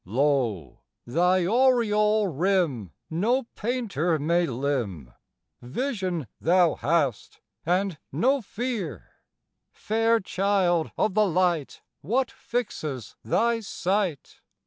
Lo, 0.03 0.79
thy 1.05 1.45
aureole 1.45 2.25
rim 2.27 2.91
No 3.11 3.43
painter 3.53 4.17
may 4.17 4.47
limn 4.47 5.13
Vision 5.61 6.25
thou 6.39 6.73
hast, 6.73 7.39
and 7.67 7.99
no 8.11 8.41
fear! 8.41 9.11
Fair 9.71 10.19
child 10.19 10.89
of 10.97 11.13
the 11.13 11.27
light, 11.27 11.83
What 12.01 12.31
fixes 12.31 13.15
thy 13.23 13.59
sight? 13.59 14.41